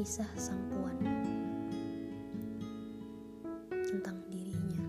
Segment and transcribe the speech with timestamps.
[0.00, 0.96] kisah sang puan
[3.68, 4.80] tentang dirinya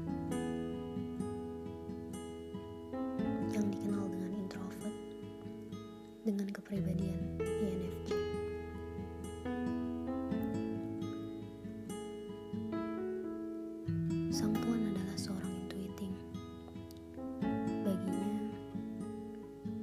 [3.52, 4.96] yang dikenal dengan introvert
[6.24, 8.10] dengan kepribadian INFJ.
[14.32, 16.16] Sang puan adalah seorang intuiting.
[17.84, 18.32] Baginya,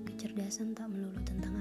[0.09, 1.58] kecerdasan tak melulu tentang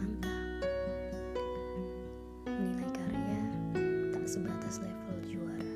[4.38, 5.74] sebatas level juara.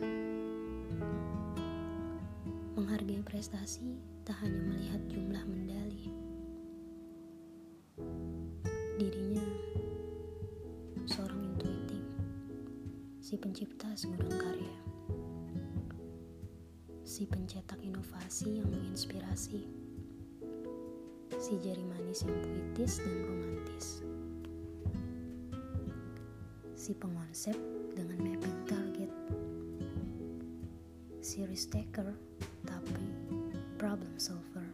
[2.77, 6.13] Menghargai prestasi tak hanya melihat jumlah medali.
[9.02, 9.41] Dirinya
[11.09, 12.05] seorang intuiting,
[13.17, 14.77] si pencipta segudang karya,
[17.02, 19.66] si pencetak inovasi yang menginspirasi,
[21.33, 24.05] si jari manis yang puitis dan romantis,
[26.77, 27.58] si pengonsep
[27.97, 28.41] dengan target,
[31.39, 32.11] risk taker
[32.67, 33.07] tapi
[33.79, 34.67] problem solver.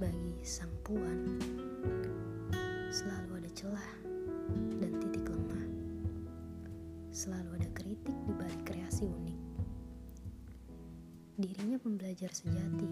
[0.00, 1.36] Bagi sang puan,
[2.88, 3.88] selalu ada celah
[4.80, 5.68] dan titik lemah.
[7.12, 9.40] Selalu ada kritik di balik kreasi unik.
[11.36, 12.88] Dirinya pembelajar sejati,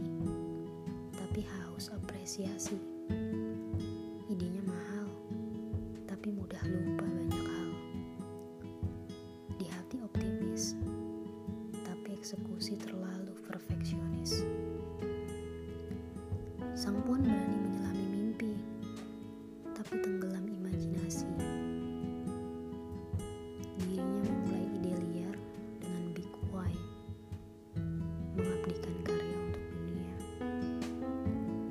[1.16, 2.97] tapi haus apresiasi.
[19.89, 21.25] Tapi tenggelam imajinasi.
[23.81, 25.36] Dirinya memulai ide liar
[25.80, 26.69] dengan big why,
[28.36, 30.12] mengabdikan karya untuk dunia,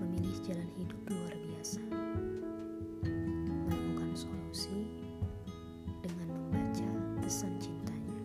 [0.02, 1.86] memilih jalan hidup luar biasa,
[3.70, 4.90] menemukan solusi
[6.02, 6.90] dengan membaca
[7.22, 8.18] pesan cintanya.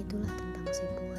[0.00, 1.15] Itulah tentang si puan.